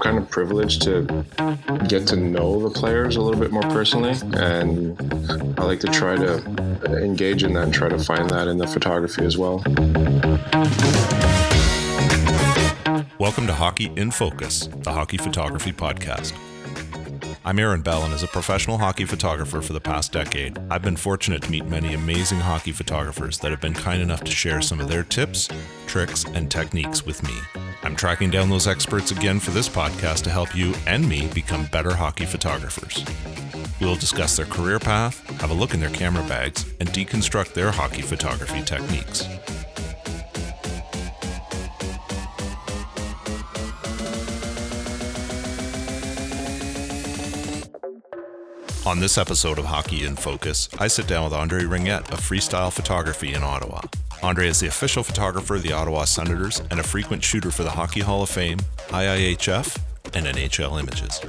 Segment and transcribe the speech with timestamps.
[0.00, 1.02] kind of privileged to
[1.88, 4.98] get to know the players a little bit more personally and
[5.58, 6.36] i like to try to
[7.02, 9.62] engage in that and try to find that in the photography as well
[13.18, 16.32] welcome to hockey in focus the hockey photography podcast
[17.44, 20.96] I'm Aaron Bell, and as a professional hockey photographer for the past decade, I've been
[20.96, 24.80] fortunate to meet many amazing hockey photographers that have been kind enough to share some
[24.80, 25.48] of their tips,
[25.86, 27.65] tricks, and techniques with me.
[27.86, 31.66] I'm tracking down those experts again for this podcast to help you and me become
[31.66, 33.04] better hockey photographers.
[33.80, 37.70] We'll discuss their career path, have a look in their camera bags, and deconstruct their
[37.70, 39.28] hockey photography techniques.
[48.84, 52.72] On this episode of Hockey in Focus, I sit down with Andre Ringuette of Freestyle
[52.72, 53.82] Photography in Ottawa.
[54.22, 57.70] Andre is the official photographer of the Ottawa Senators and a frequent shooter for the
[57.70, 59.78] Hockey Hall of Fame, IIHF,
[60.14, 61.20] and NHL Images.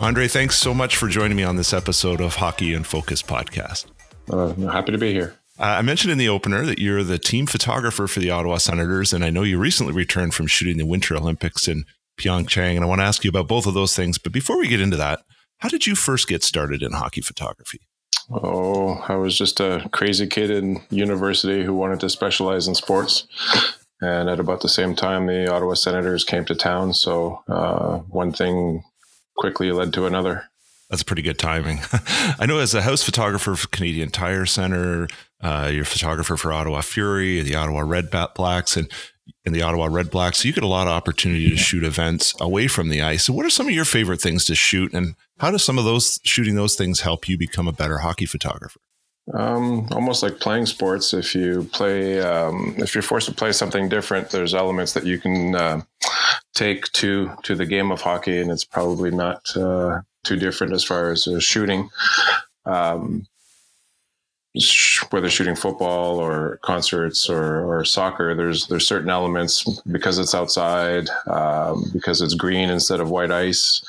[0.00, 3.86] Andre, thanks so much for joining me on this episode of Hockey and Focus podcast.
[4.30, 5.34] Uh, I'm happy to be here.
[5.58, 9.12] Uh, I mentioned in the opener that you're the team photographer for the Ottawa Senators,
[9.12, 11.84] and I know you recently returned from shooting the Winter Olympics in
[12.18, 12.76] Pyeongchang.
[12.76, 14.18] And I want to ask you about both of those things.
[14.18, 15.20] But before we get into that,
[15.58, 17.80] how did you first get started in hockey photography?
[18.30, 23.26] Oh, I was just a crazy kid in university who wanted to specialize in sports.
[24.00, 26.92] And at about the same time, the Ottawa Senators came to town.
[26.92, 28.84] So uh, one thing
[29.36, 30.44] quickly led to another.
[30.90, 31.80] That's pretty good timing.
[32.38, 35.08] I know as a house photographer for Canadian Tire Center,
[35.42, 38.90] uh, you're a photographer for Ottawa Fury, the Ottawa Red Blacks, and
[39.44, 40.38] in the Ottawa Red Blacks.
[40.38, 43.24] So you get a lot of opportunity to shoot events away from the ice.
[43.24, 45.84] So what are some of your favorite things to shoot and how does some of
[45.84, 48.80] those shooting those things help you become a better hockey photographer?
[49.34, 51.12] Um, almost like playing sports.
[51.12, 55.18] If you play, um, if you're forced to play something different, there's elements that you
[55.18, 55.82] can uh,
[56.54, 60.82] take to to the game of hockey, and it's probably not uh, too different as
[60.82, 61.90] far as uh, shooting.
[62.64, 63.26] Um,
[65.10, 71.08] whether shooting football or concerts or, or soccer, there's there's certain elements because it's outside,
[71.26, 73.84] um, because it's green instead of white ice,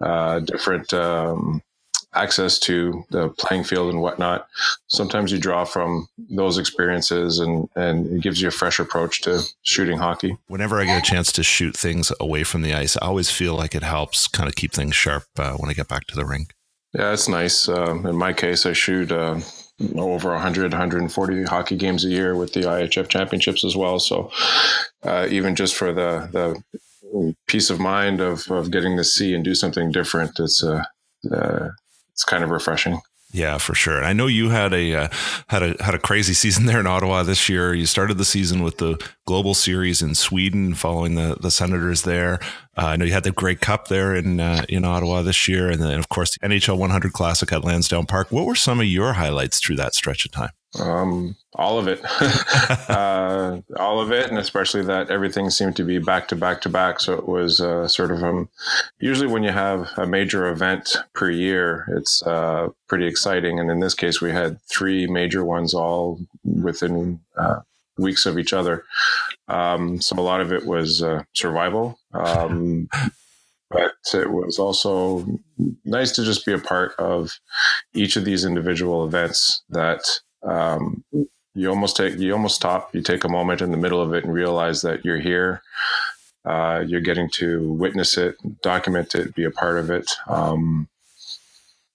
[0.00, 1.62] uh, different um,
[2.14, 4.46] access to the playing field and whatnot.
[4.88, 9.42] Sometimes you draw from those experiences, and and it gives you a fresh approach to
[9.62, 10.36] shooting hockey.
[10.46, 13.54] Whenever I get a chance to shoot things away from the ice, I always feel
[13.54, 16.24] like it helps kind of keep things sharp uh, when I get back to the
[16.24, 16.54] rink.
[16.92, 17.68] Yeah, it's nice.
[17.68, 19.40] Um, in my case, I shoot uh,
[19.96, 23.98] over 100, 140 hockey games a year with the IHF championships as well.
[23.98, 24.30] So
[25.02, 26.62] uh, even just for the the
[27.46, 30.82] peace of mind of, of getting to see and do something different, it's uh,
[31.32, 31.68] uh,
[32.12, 33.00] it's kind of refreshing.
[33.34, 33.96] Yeah, for sure.
[33.96, 35.08] And I know you had a uh,
[35.48, 37.74] had a had a crazy season there in Ottawa this year.
[37.74, 42.38] You started the season with the Global Series in Sweden, following the the Senators there.
[42.76, 45.68] Uh, I know you had the Grey Cup there in uh, in Ottawa this year,
[45.68, 48.30] and then of course the NHL 100 Classic at Lansdowne Park.
[48.30, 50.50] What were some of your highlights through that stretch of time?
[50.80, 52.00] Um, all of it,
[52.90, 56.68] uh, all of it, and especially that everything seemed to be back to back to
[56.68, 57.00] back.
[57.00, 58.48] So it was uh, sort of um,
[58.98, 63.60] usually when you have a major event per year, it's uh, pretty exciting.
[63.60, 67.60] And in this case, we had three major ones all within uh,
[67.96, 68.84] weeks of each other.
[69.48, 71.98] Um, so a lot of it was uh, survival.
[72.12, 72.88] Um,
[73.70, 75.26] but it was also
[75.84, 77.32] nice to just be a part of
[77.92, 81.04] each of these individual events that um,
[81.54, 84.24] you almost take you almost stop you take a moment in the middle of it
[84.24, 85.62] and realize that you're here.
[86.44, 90.10] Uh, you're getting to witness it document it be a part of it.
[90.28, 90.88] Um,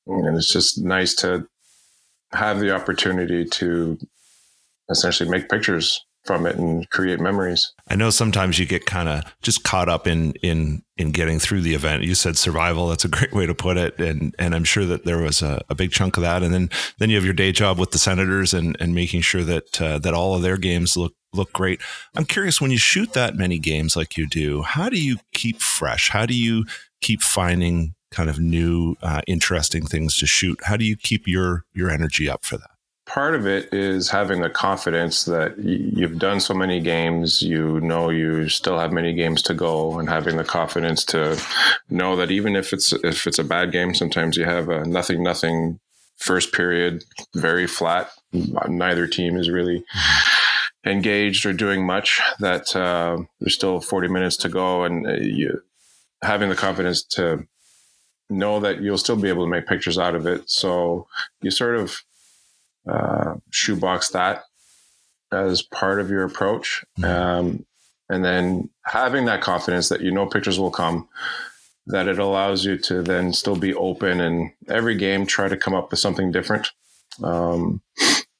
[0.07, 1.47] and it's just nice to
[2.31, 3.99] have the opportunity to
[4.89, 7.73] essentially make pictures from it and create memories.
[7.87, 11.61] I know sometimes you get kind of just caught up in in in getting through
[11.61, 12.03] the event.
[12.03, 12.87] You said survival.
[12.87, 15.59] That's a great way to put it, and and I'm sure that there was a,
[15.71, 16.43] a big chunk of that.
[16.43, 16.69] And then
[16.99, 19.97] then you have your day job with the Senators and and making sure that uh,
[19.97, 21.81] that all of their games look look great.
[22.15, 25.61] I'm curious when you shoot that many games like you do, how do you keep
[25.61, 26.09] fresh?
[26.11, 26.65] How do you
[27.01, 30.59] keep finding kind of new, uh, interesting things to shoot?
[30.63, 32.69] How do you keep your your energy up for that?
[33.09, 38.09] Part of it is having the confidence that you've done so many games, you know
[38.09, 41.41] you still have many games to go, and having the confidence to
[41.89, 45.23] know that even if it's if it's a bad game, sometimes you have a nothing
[45.23, 45.79] nothing
[46.17, 47.03] first period,
[47.35, 48.11] very flat.
[48.31, 49.83] Neither team is really
[50.85, 52.21] engaged or doing much.
[52.39, 55.63] That uh, there's still 40 minutes to go, and uh, you
[56.21, 57.47] having the confidence to
[58.29, 60.47] know that you'll still be able to make pictures out of it.
[60.47, 61.07] So
[61.41, 62.03] you sort of
[62.89, 64.43] uh, shoebox that
[65.31, 66.83] as part of your approach.
[66.99, 67.05] Mm-hmm.
[67.05, 67.65] Um,
[68.09, 71.07] and then having that confidence that you know pictures will come,
[71.87, 75.75] that it allows you to then still be open and every game try to come
[75.75, 76.71] up with something different.
[77.23, 77.81] Um,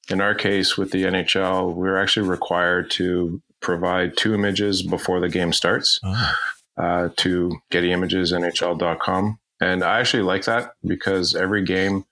[0.10, 5.30] in our case with the NHL, we're actually required to provide two images before the
[5.30, 6.34] game starts oh.
[6.78, 9.40] uh, to Getty Images, NHL.com.
[9.62, 12.06] And I actually like that because every game,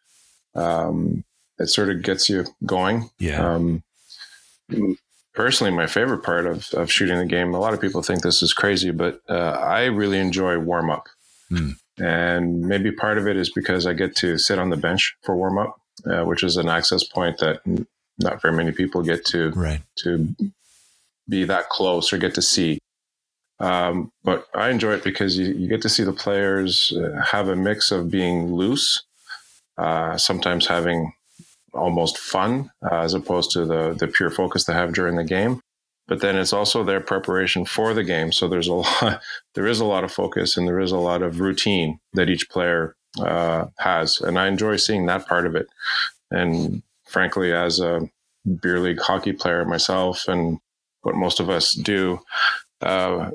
[0.53, 1.23] um,
[1.59, 3.09] it sort of gets you going.
[3.19, 3.55] Yeah.
[3.55, 3.83] Um,
[5.33, 8.41] personally, my favorite part of, of shooting the game, a lot of people think this
[8.41, 11.07] is crazy, but uh, I really enjoy warm up.
[11.51, 11.75] Mm.
[11.99, 15.35] And maybe part of it is because I get to sit on the bench for
[15.35, 17.61] warm up, uh, which is an access point that
[18.19, 19.81] not very many people get to right.
[19.99, 20.35] to
[21.29, 22.79] be that close or get to see.
[23.59, 27.47] Um, but I enjoy it because you, you get to see the players uh, have
[27.49, 29.03] a mix of being loose,
[29.77, 31.13] uh, sometimes having
[31.77, 35.61] almost fun uh, as opposed to the the pure focus they have during the game.
[36.07, 38.31] But then it's also their preparation for the game.
[38.31, 39.21] So there's a lot,
[39.55, 42.49] there is a lot of focus and there is a lot of routine that each
[42.49, 45.67] player uh, has, and I enjoy seeing that part of it.
[46.31, 48.09] And frankly, as a
[48.61, 50.59] beer league hockey player myself, and
[51.01, 52.19] what most of us do,
[52.81, 53.31] uh,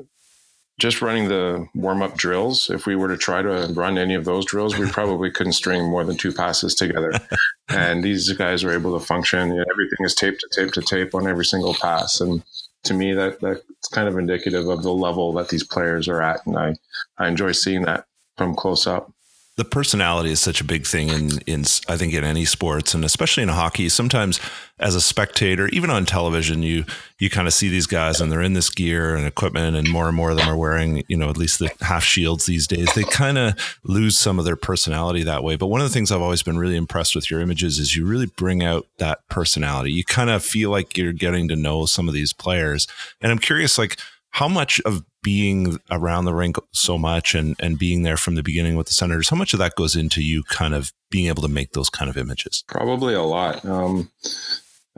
[0.83, 4.25] just running the warm up drills, if we were to try to run any of
[4.25, 7.13] those drills, we probably couldn't string more than two passes together.
[7.69, 9.47] and these guys are able to function.
[9.47, 12.19] You know, everything is tape to tape to tape on every single pass.
[12.19, 12.43] And
[12.83, 16.45] to me, that that's kind of indicative of the level that these players are at.
[16.45, 16.75] And I,
[17.17, 19.09] I enjoy seeing that from close up
[19.55, 23.05] the personality is such a big thing in in I think in any sports and
[23.05, 23.87] especially in hockey.
[23.87, 24.39] Sometimes
[24.79, 26.85] as a spectator, even on television, you
[27.19, 30.07] you kind of see these guys and they're in this gear and equipment, and more
[30.07, 32.87] and more of them are wearing you know at least the half shields these days.
[32.95, 35.55] They kind of lose some of their personality that way.
[35.55, 38.05] But one of the things I've always been really impressed with your images is you
[38.07, 39.91] really bring out that personality.
[39.91, 42.87] You kind of feel like you're getting to know some of these players,
[43.21, 43.99] and I'm curious like
[44.33, 48.43] how much of being around the rink so much and and being there from the
[48.43, 51.41] beginning with the senators how much of that goes into you kind of being able
[51.41, 52.63] to make those kind of images?
[52.67, 53.63] Probably a lot.
[53.65, 54.11] Um,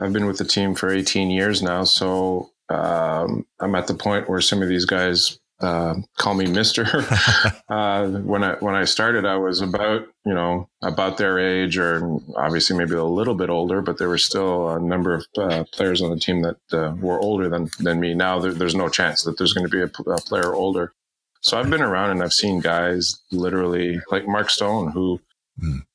[0.00, 4.28] i've been with the team for 18 years now so um, i'm at the point
[4.28, 6.86] where some of these guys uh, call me Mister.
[7.68, 12.20] uh, when I when I started, I was about you know about their age, or
[12.36, 16.02] obviously maybe a little bit older, but there were still a number of uh, players
[16.02, 18.14] on the team that uh, were older than than me.
[18.14, 20.92] Now there, there's no chance that there's going to be a, a, player older.
[21.40, 25.20] So I've been around and I've seen guys literally like Mark Stone, who
[25.62, 25.86] mm.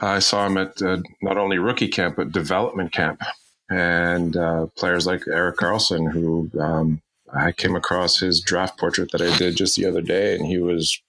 [0.00, 3.20] I saw him at uh, not only rookie camp but development camp,
[3.68, 7.02] and uh, players like Erik Karlsson, who um,
[7.38, 10.58] I came across his draft portrait that I did just the other day, and he
[10.58, 11.00] was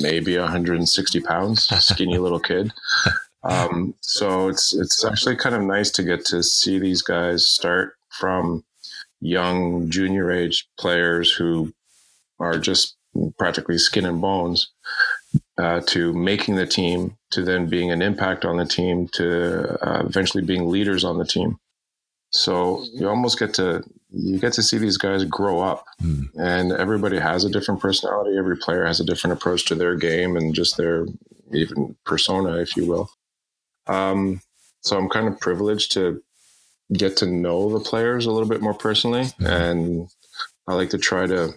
[0.00, 2.72] maybe 160 pounds, skinny little kid.
[3.42, 7.94] Um, so it's it's actually kind of nice to get to see these guys start
[8.10, 8.64] from
[9.20, 11.72] young junior age players who
[12.38, 12.96] are just
[13.38, 14.70] practically skin and bones
[15.58, 20.04] uh, to making the team to then being an impact on the team to uh,
[20.04, 21.58] eventually being leaders on the team.
[22.30, 23.82] So you almost get to
[24.12, 25.84] you get to see these guys grow up.
[26.02, 26.30] Mm.
[26.36, 28.36] and everybody has a different personality.
[28.36, 31.06] Every player has a different approach to their game and just their
[31.52, 33.10] even persona if you will.
[33.86, 34.40] Um,
[34.80, 36.22] so i'm kind of privileged to
[36.92, 39.24] get to know the players a little bit more personally.
[39.40, 39.70] Mm.
[39.70, 40.08] and
[40.66, 41.52] i like to try to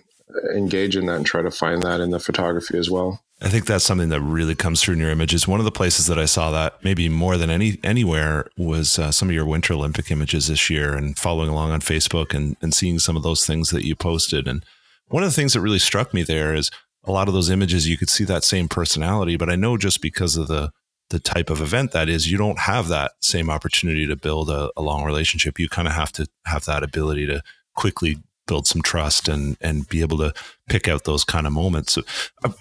[0.56, 3.66] engage in that and try to find that in the photography as well I think
[3.66, 5.48] that's something that really comes through in your images.
[5.48, 9.12] One of the places that I saw that maybe more than any anywhere was uh,
[9.12, 12.74] some of your Winter Olympic images this year, and following along on Facebook and and
[12.74, 14.48] seeing some of those things that you posted.
[14.48, 14.64] And
[15.08, 16.72] one of the things that really struck me there is
[17.04, 20.02] a lot of those images you could see that same personality, but I know just
[20.02, 20.72] because of the
[21.10, 24.72] the type of event that is, you don't have that same opportunity to build a,
[24.78, 25.60] a long relationship.
[25.60, 27.44] You kind of have to have that ability to
[27.76, 30.34] quickly build some trust and and be able to
[30.70, 31.94] pick out those kind of moments.
[31.94, 32.02] So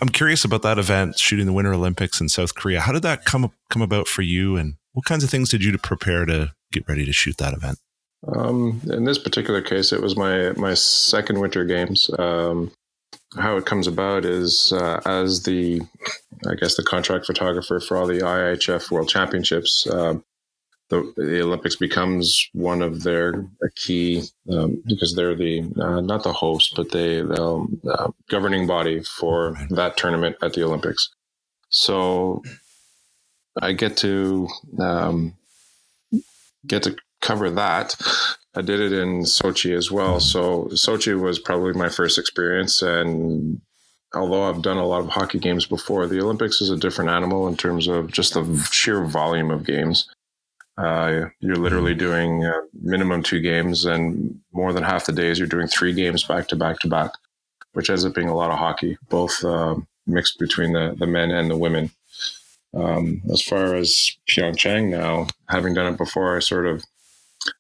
[0.01, 2.81] I'm curious about that event, shooting the Winter Olympics in South Korea.
[2.81, 5.73] How did that come come about for you, and what kinds of things did you
[5.73, 7.79] to prepare to get ready to shoot that event?
[8.27, 12.11] Um, in this particular case, it was my my second Winter Games.
[12.19, 12.71] Um,
[13.37, 15.81] how it comes about is uh, as the,
[16.47, 19.87] I guess, the contract photographer for all the IIHF World Championships.
[19.87, 20.19] Uh,
[20.89, 23.47] the, the Olympics becomes one of their
[23.77, 29.03] key um, because they're the uh, not the host, but they the uh, governing body
[29.03, 31.09] for that tournament at the Olympics.
[31.71, 32.43] So
[33.61, 34.49] I get to
[34.79, 35.35] um,
[36.67, 37.97] get to cover that.
[38.55, 40.21] I did it in Sochi as well.
[40.21, 43.63] So Sochi was probably my first experience, and
[44.13, 47.49] although I've done a lot of hockey games before, the Olympics is a different animal
[47.49, 50.07] in terms of just the sheer volume of games
[50.79, 55.49] Uh, you're literally doing uh, minimum two games, and more than half the days you're
[55.49, 57.11] doing three games back to back to back,
[57.73, 59.75] which ends up being a lot of hockey, both uh,
[60.07, 61.91] mixed between the, the men and the women.
[62.75, 66.85] Um, as far as Pyeongchang now, having done it before, I sort of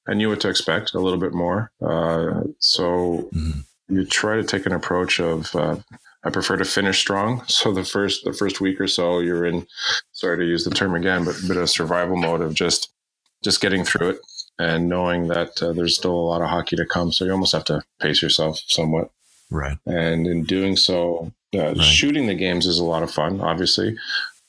[0.08, 1.70] I knew what to expect a little bit more.
[1.82, 3.60] Uh, so mm-hmm.
[3.88, 5.76] you try to take an approach of uh,
[6.24, 7.42] I prefer to finish strong.
[7.48, 9.66] So the first the first week or so, you're in.
[10.12, 12.92] Sorry to use the term again, but a bit of survival mode of just
[13.42, 14.20] just getting through it
[14.58, 17.12] and knowing that uh, there's still a lot of hockey to come.
[17.12, 19.10] So you almost have to pace yourself somewhat.
[19.50, 19.78] Right.
[19.86, 21.80] And in doing so, uh, right.
[21.82, 23.96] shooting the games is a lot of fun, obviously,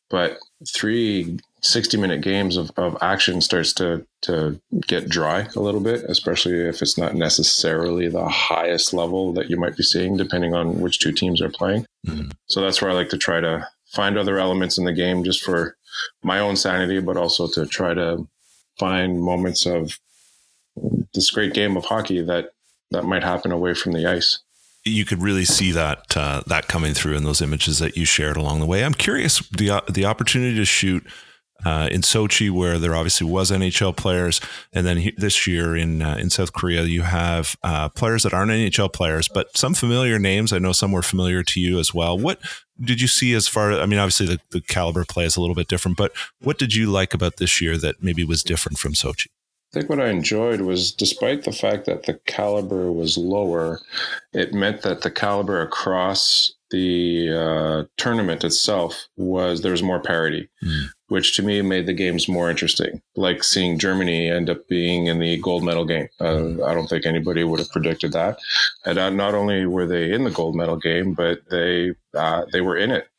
[0.09, 0.37] but
[0.73, 6.03] three 60 minute games of, of action starts to, to get dry a little bit,
[6.09, 10.81] especially if it's not necessarily the highest level that you might be seeing, depending on
[10.81, 11.85] which two teams are playing.
[12.05, 12.31] Mm-hmm.
[12.47, 15.41] So that's where I like to try to find other elements in the game just
[15.41, 15.77] for
[16.21, 18.27] my own sanity, but also to try to
[18.77, 19.99] find moments of
[21.13, 22.51] this great game of hockey that
[22.91, 24.39] that might happen away from the ice.
[24.85, 28.37] You could really see that uh, that coming through in those images that you shared
[28.37, 28.83] along the way.
[28.83, 31.05] I'm curious the the opportunity to shoot
[31.65, 34.41] uh, in Sochi, where there obviously was NHL players,
[34.71, 38.33] and then he, this year in uh, in South Korea, you have uh, players that
[38.33, 40.53] aren't NHL players, but some familiar names.
[40.53, 42.17] I know some were familiar to you as well.
[42.17, 42.39] What
[42.79, 43.73] did you see as far?
[43.73, 46.73] I mean, obviously the, the caliber play is a little bit different, but what did
[46.75, 49.27] you like about this year that maybe was different from Sochi?
[49.73, 53.79] I think what I enjoyed was, despite the fact that the caliber was lower,
[54.31, 60.47] it meant that the caliber across the uh, tournament itself was there was more parity,
[60.63, 60.85] mm.
[61.13, 62.99] Which to me made the games more interesting.
[63.15, 66.09] Like seeing Germany end up being in the gold medal game.
[66.19, 66.65] Uh.
[66.65, 68.39] I don't think anybody would have predicted that.
[68.83, 72.61] And uh, not only were they in the gold medal game, but they uh, they
[72.61, 73.09] were in it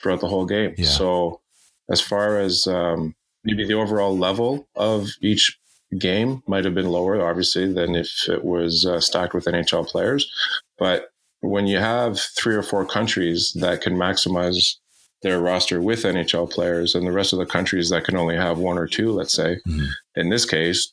[0.00, 0.74] throughout the whole game.
[0.76, 0.88] Yeah.
[0.88, 1.40] So
[1.88, 3.14] as far as um,
[3.44, 5.56] maybe the overall level of each
[5.96, 10.28] game might have been lower, obviously, than if it was uh, stacked with NHL players,
[10.76, 14.76] but when you have three or four countries that can maximize
[15.22, 18.58] their roster with NHL players and the rest of the countries that can only have
[18.58, 19.86] one or two, let's say, mm-hmm.
[20.16, 20.92] in this case,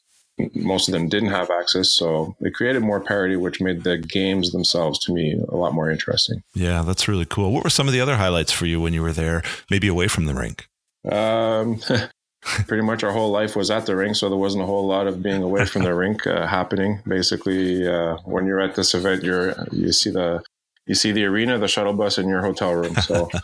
[0.53, 1.93] most of them didn't have access.
[1.93, 5.91] So it created more parity, which made the games themselves to me a lot more
[5.91, 6.43] interesting.
[6.53, 7.51] Yeah, that's really cool.
[7.51, 10.07] What were some of the other highlights for you when you were there, maybe away
[10.07, 10.67] from the rink?
[11.11, 11.81] Um,
[12.41, 15.07] pretty much our whole life was at the rink, so there wasn't a whole lot
[15.07, 17.01] of being away from the rink uh, happening.
[17.07, 20.41] Basically, uh, when you're at this event, you're you see the
[20.85, 22.95] you see the arena, the shuttle bus, in your hotel room.
[22.95, 23.29] So.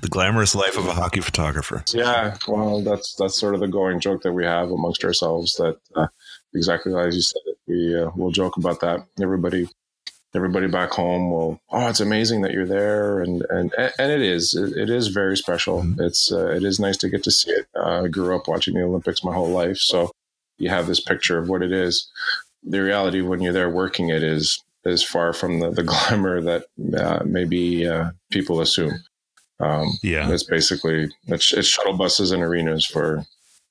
[0.00, 1.84] the glamorous life of a hockey photographer.
[1.92, 5.54] Yeah, well, that's that's sort of the going joke that we have amongst ourselves.
[5.54, 6.08] That uh,
[6.54, 9.06] exactly as you said, we uh, will joke about that.
[9.20, 9.68] Everybody
[10.36, 14.54] everybody back home will, oh, it's amazing that you're there, and and and it is,
[14.54, 15.82] it, it is very special.
[15.82, 16.02] Mm-hmm.
[16.02, 17.66] It's uh, it is nice to get to see it.
[17.74, 20.10] Uh, I grew up watching the Olympics my whole life, so
[20.58, 22.08] you have this picture of what it is.
[22.62, 26.66] The reality when you're there working it is is far from the, the glamour that
[26.96, 29.02] uh, maybe uh, people assume.
[29.60, 33.24] Um, yeah, it's basically it's, it's shuttle buses and arenas for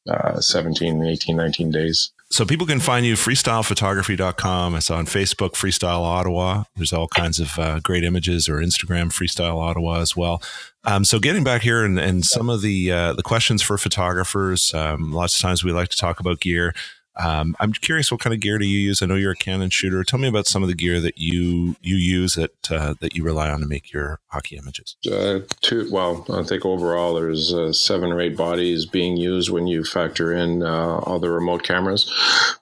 [0.09, 2.11] uh, 17, 18, 19 days.
[2.31, 4.75] So people can find you freestylephotography.com.
[4.75, 6.63] I saw on Facebook Freestyle Ottawa.
[6.75, 10.41] There's all kinds of uh, great images or Instagram Freestyle Ottawa as well.
[10.85, 14.73] Um, so getting back here and, and some of the uh, the questions for photographers.
[14.73, 16.73] Um, lots of times we like to talk about gear.
[17.17, 19.01] Um, I'm curious, what kind of gear do you use?
[19.01, 20.03] I know you're a Canon shooter.
[20.03, 23.23] Tell me about some of the gear that you you use that uh, that you
[23.23, 24.97] rely on to make your hockey images.
[25.09, 29.67] Uh, two, well, I think overall there's uh, seven or eight bodies being used when
[29.67, 32.11] you factor in uh, all the remote cameras.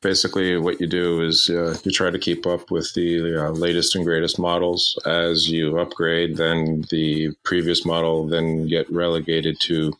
[0.01, 3.95] Basically, what you do is uh, you try to keep up with the uh, latest
[3.95, 4.99] and greatest models.
[5.05, 9.93] As you upgrade, then the previous model then get relegated to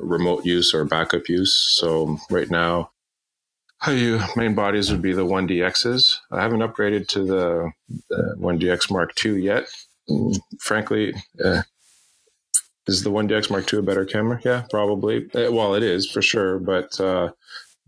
[0.00, 1.54] remote use or backup use.
[1.54, 2.90] So right now
[3.86, 6.16] your main bodies would be the 1DXs.
[6.30, 7.70] I haven't upgraded to the,
[8.10, 9.68] the 1DX Mark II yet.
[10.10, 11.62] Mm, frankly, uh,
[12.86, 14.40] is the 1DX Mark II a better camera?
[14.44, 15.30] Yeah, probably.
[15.34, 16.58] Uh, well, it is for sure.
[16.58, 17.32] But uh,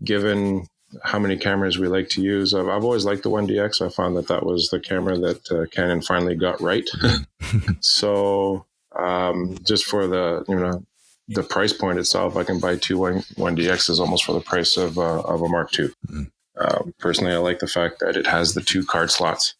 [0.03, 0.67] given
[1.03, 3.85] how many cameras we like to use, I've, I've, always liked the 1DX.
[3.85, 6.87] I found that that was the camera that uh, Canon finally got right.
[7.81, 10.85] so um, just for the you know
[11.33, 14.77] the price point itself, I can buy two one one DXs almost for the price
[14.77, 15.87] of uh, of a Mark II.
[16.07, 16.23] Mm-hmm.
[16.57, 19.55] Um, personally, I like the fact that it has the two card slots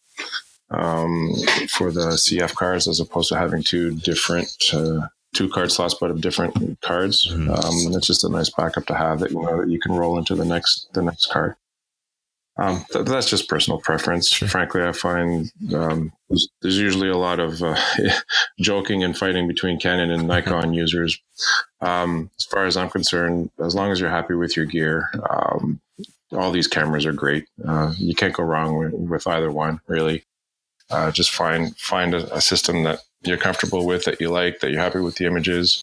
[0.70, 1.32] um,
[1.68, 6.10] for the CF cards, as opposed to having two different uh, two card slots, but
[6.10, 7.28] of different cards.
[7.30, 7.50] Mm-hmm.
[7.50, 10.18] Um, it's just a nice backup to have that you know that you can roll
[10.18, 11.56] into the next the next card.
[12.62, 14.28] Um, th- that's just personal preference.
[14.28, 14.46] Sure.
[14.46, 17.76] Frankly, I find um, there's, there's, usually a lot of uh,
[18.60, 21.18] joking and fighting between Canon and Nikon users.
[21.80, 25.80] Um, as far as I'm concerned, as long as you're happy with your gear, um,
[26.30, 27.48] all these cameras are great.
[27.66, 30.22] Uh, you can't go wrong with, with either one, really.
[30.88, 34.70] Uh, just find find a, a, system that you're comfortable with, that you like, that
[34.70, 35.82] you're happy with the images,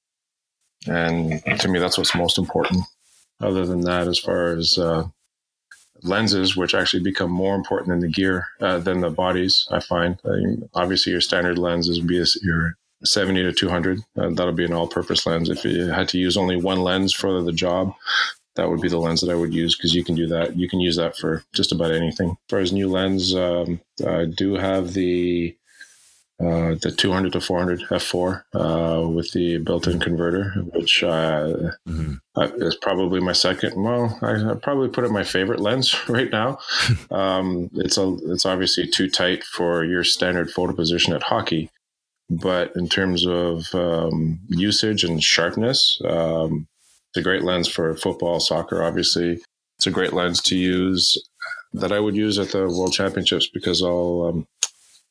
[0.88, 2.86] and to me, that's what's most important.
[3.42, 5.08] Other than that, as far as uh,
[6.04, 9.68] lenses, which actually become more important than the gear uh, than the bodies.
[9.72, 14.00] I find I mean, obviously your standard lenses would be your 70 to 200.
[14.18, 15.50] Uh, that'll be an all-purpose lens.
[15.50, 17.94] If you had to use only one lens for the job,
[18.56, 20.58] that would be the lens that I would use because you can do that.
[20.58, 22.32] You can use that for just about anything.
[22.32, 25.56] As far as new lens, um, I do have the
[26.40, 32.14] uh, the 200 to 400 f4 uh, with the built-in converter, which uh, mm-hmm.
[32.62, 33.82] is probably my second.
[33.82, 36.60] Well, I, I probably put it my favorite lens right now.
[37.12, 41.70] um, it's a it's obviously too tight for your standard photo position at hockey,
[42.30, 46.68] but in terms of um, usage and sharpness, um,
[47.10, 48.82] it's a great lens for football, soccer.
[48.82, 49.42] Obviously,
[49.78, 51.22] it's a great lens to use
[51.74, 54.48] that I would use at the World Championships because I'll um,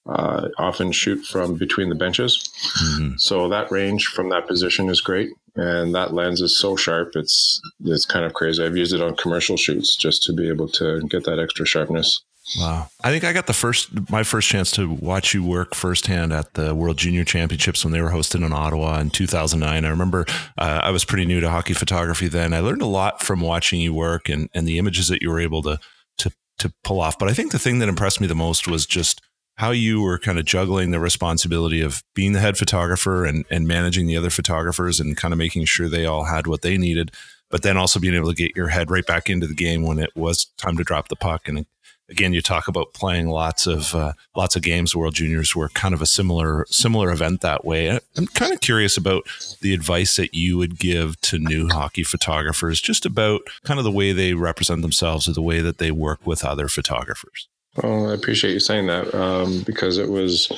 [0.07, 2.51] uh, often shoot from between the benches.
[2.83, 3.17] Mm-hmm.
[3.19, 7.13] So that range from that position is great, and that lens is so sharp.
[7.15, 8.65] It's it's kind of crazy.
[8.65, 12.23] I've used it on commercial shoots just to be able to get that extra sharpness.
[12.57, 12.89] Wow.
[13.05, 16.55] I think I got the first my first chance to watch you work firsthand at
[16.55, 19.85] the World Junior Championships when they were hosted in Ottawa in 2009.
[19.85, 20.25] I remember
[20.57, 22.55] uh, I was pretty new to hockey photography then.
[22.55, 25.41] I learned a lot from watching you work and and the images that you were
[25.41, 25.79] able to
[26.19, 27.19] to to pull off.
[27.19, 29.21] But I think the thing that impressed me the most was just
[29.59, 33.67] how you were kind of juggling the responsibility of being the head photographer and, and
[33.67, 37.11] managing the other photographers and kind of making sure they all had what they needed,
[37.51, 39.99] but then also being able to get your head right back into the game when
[39.99, 41.49] it was time to drop the puck.
[41.49, 41.67] And
[42.09, 44.95] again, you talk about playing lots of uh, lots of games.
[44.95, 47.99] World Juniors were kind of a similar similar event that way.
[48.17, 49.25] I'm kind of curious about
[49.61, 53.91] the advice that you would give to new hockey photographers, just about kind of the
[53.91, 57.49] way they represent themselves or the way that they work with other photographers.
[57.77, 60.51] Well, I appreciate you saying that um, because it was,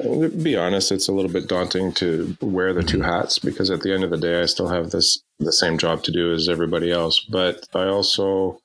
[0.00, 3.80] to be honest, it's a little bit daunting to wear the two hats because at
[3.80, 6.48] the end of the day, I still have this the same job to do as
[6.48, 7.20] everybody else.
[7.20, 8.60] But I also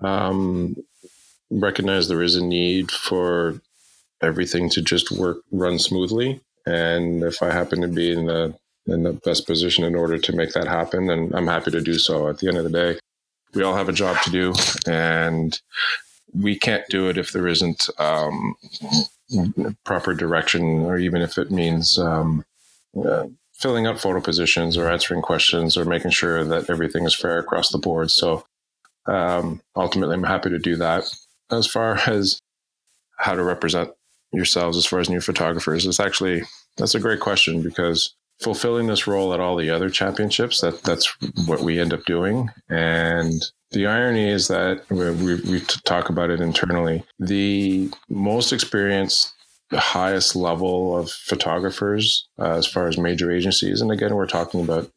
[0.00, 0.76] um,
[1.50, 3.60] recognize there is a need for
[4.22, 6.40] everything to just work run smoothly.
[6.64, 8.54] And if I happen to be in the
[8.86, 11.98] in the best position in order to make that happen, then I'm happy to do
[11.98, 12.28] so.
[12.28, 12.98] At the end of the day,
[13.54, 14.54] we all have a job to do,
[14.86, 15.60] and
[16.32, 18.54] we can't do it if there isn't um,
[19.84, 22.44] proper direction, or even if it means um,
[23.04, 27.38] uh, filling up photo positions or answering questions or making sure that everything is fair
[27.38, 28.10] across the board.
[28.10, 28.44] So
[29.06, 31.04] um, ultimately, I'm happy to do that.
[31.50, 32.40] As far as
[33.18, 33.90] how to represent
[34.32, 36.42] yourselves, as far as new photographers, it's actually
[36.76, 41.16] that's a great question because fulfilling this role at all the other championships that that's
[41.46, 46.40] what we end up doing and the irony is that we, we talk about it
[46.40, 47.04] internally.
[47.18, 49.32] The most experienced,
[49.70, 54.62] the highest level of photographers uh, as far as major agencies, and again, we're talking
[54.62, 54.90] about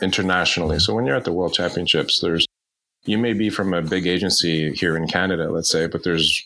[0.00, 0.78] internationally.
[0.78, 2.46] So when you're at the World Championships, there's
[3.04, 6.44] you may be from a big agency here in Canada, let's say, but there's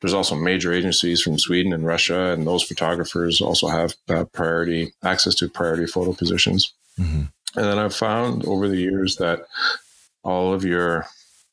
[0.00, 4.92] there's also major agencies from Sweden and Russia, and those photographers also have uh, priority
[5.02, 6.74] access to priority photo positions.
[6.98, 7.22] Mm-hmm.
[7.56, 9.46] And then I've found over the years that
[10.24, 11.06] all of your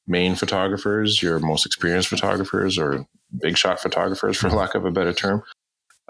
[0.07, 3.05] main photographers, your most experienced photographers, or
[3.39, 5.43] big shot photographers, for lack of a better term,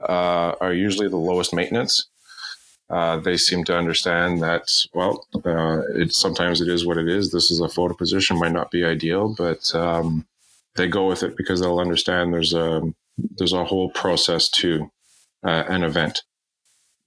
[0.01, 2.07] uh, are usually the lowest maintenance.
[2.89, 7.31] Uh, they seem to understand that well, uh, it sometimes it is what it is.
[7.31, 10.25] This is a photo position, might not be ideal, but um,
[10.75, 12.81] they go with it because they'll understand there's a
[13.37, 14.91] there's a whole process to
[15.43, 16.23] uh, an event.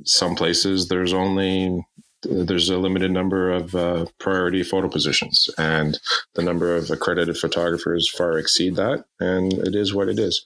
[0.04, 1.86] Some places there's only
[2.30, 5.98] there's a limited number of uh, priority photo positions, and
[6.34, 10.44] the number of accredited photographers far exceed that, and it is what it is.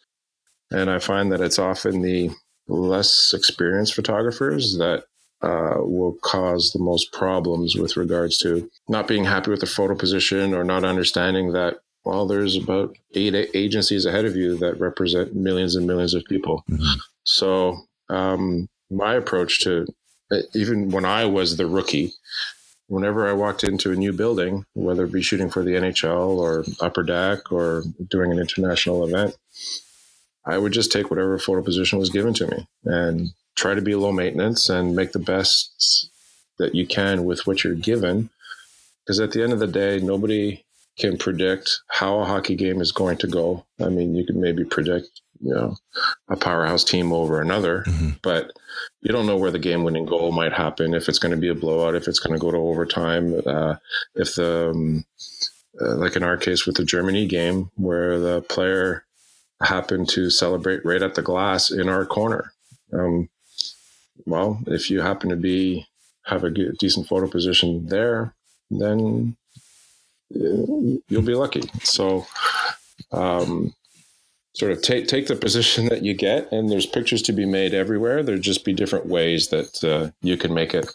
[0.71, 2.31] And I find that it's often the
[2.69, 5.05] less experienced photographers that
[5.41, 9.95] uh, will cause the most problems with regards to not being happy with the photo
[9.95, 15.37] position or not understanding that well there's about eight agencies ahead of you that represent
[15.37, 16.99] millions and millions of people mm-hmm.
[17.23, 17.77] so
[18.11, 19.87] um, my approach to
[20.31, 22.13] Uh, even when I was the rookie,
[22.89, 26.65] whenever I walked into a new building, whether it be shooting for the NHL or
[26.81, 29.37] Upper Deck or doing an international event,
[30.45, 33.95] I would just take whatever photo position was given to me and try to be
[33.95, 36.09] low maintenance and make the best
[36.59, 38.31] that you can with what you're given.
[39.05, 40.65] Because at the end of the day, nobody
[40.99, 43.65] can predict how a hockey game is going to go.
[43.81, 45.77] I mean, you can maybe predict, you know,
[46.29, 48.11] a powerhouse team over another, mm-hmm.
[48.23, 48.53] but
[49.03, 51.49] you don't know where the game winning goal might happen, if it's going to be
[51.49, 53.77] a blowout, if it's going to go to overtime, uh,
[54.15, 55.05] if the, um,
[55.81, 59.05] uh, like in our case with the Germany game, where the player
[59.63, 62.53] happened to celebrate right at the glass in our corner.
[62.93, 63.29] Um,
[64.27, 65.87] well, if you happen to be
[66.25, 68.35] have a good, decent photo position there,
[68.71, 69.37] then
[70.35, 71.63] uh, you'll be lucky.
[71.83, 72.27] So,
[73.13, 73.75] um,
[74.59, 77.73] sort of take take the position that you get, and there's pictures to be made
[77.73, 78.23] everywhere.
[78.25, 80.93] There'd just be different ways that uh, you can make it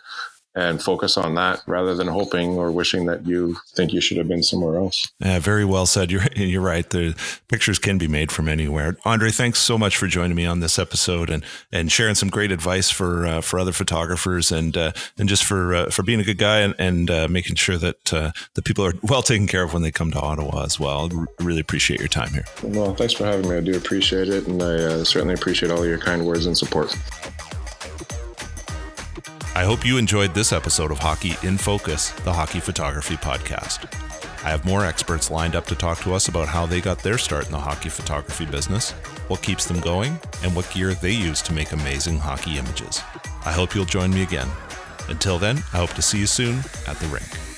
[0.55, 4.27] and focus on that rather than hoping or wishing that you think you should have
[4.27, 5.07] been somewhere else.
[5.19, 6.11] Yeah, very well said.
[6.11, 6.89] You're you're right.
[6.89, 7.15] The
[7.47, 8.97] pictures can be made from anywhere.
[9.05, 12.51] Andre, thanks so much for joining me on this episode and and sharing some great
[12.51, 16.23] advice for uh, for other photographers and uh, and just for uh, for being a
[16.23, 19.63] good guy and, and uh, making sure that uh, the people are well taken care
[19.63, 21.09] of when they come to Ottawa as well.
[21.11, 22.45] I really appreciate your time here.
[22.63, 23.57] Well, thanks for having me.
[23.57, 26.95] I do appreciate it, and I uh, certainly appreciate all your kind words and support.
[29.55, 33.85] I hope you enjoyed this episode of Hockey in Focus, the hockey photography podcast.
[34.43, 37.19] I have more experts lined up to talk to us about how they got their
[37.19, 38.91] start in the hockey photography business,
[39.27, 42.99] what keeps them going, and what gear they use to make amazing hockey images.
[43.45, 44.49] I hope you'll join me again.
[45.07, 47.52] Until then, I hope to see you soon at the rink.